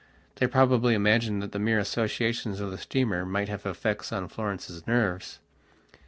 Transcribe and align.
They 0.37 0.47
probably 0.47 0.95
imagined 0.95 1.43
that 1.43 1.51
the 1.51 1.59
mere 1.59 1.77
associations 1.77 2.59
of 2.59 2.71
the 2.71 2.79
steamer 2.79 3.23
might 3.23 3.49
have 3.49 3.67
effects 3.67 4.11
on 4.11 4.29
Florence's 4.29 4.87
nerves. 4.87 5.37